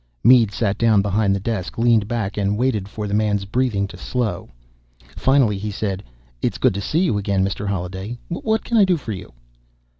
[0.23, 3.97] Mead sat down behind the desk, leaned back, and waited for the man's breathing to
[3.97, 4.49] slow.
[5.15, 6.01] Finally he said,
[6.41, 7.67] "It's good to see you again, Mr.
[7.67, 8.17] Holliday.
[8.27, 9.31] What can I do for you?"